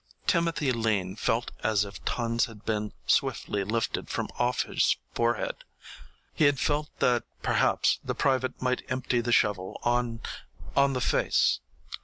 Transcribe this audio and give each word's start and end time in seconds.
Timothy 0.25 0.71
Lean 0.71 1.15
felt 1.15 1.51
as 1.61 1.85
if 1.85 2.03
tons 2.05 2.45
had 2.45 2.65
been 2.65 2.91
swiftly 3.05 3.63
lifted 3.63 4.09
from 4.09 4.29
off 4.39 4.63
his 4.63 4.97
forehead. 5.13 5.57
He 6.33 6.45
had 6.45 6.57
felt 6.59 6.89
that 6.97 7.23
perhaps 7.43 7.99
the 8.03 8.15
private 8.15 8.59
might 8.59 8.81
empty 8.89 9.21
the 9.21 9.31
shovel 9.31 9.79
on 9.83 10.21
on 10.75 10.93
the 10.93 11.01
face. 11.01 11.59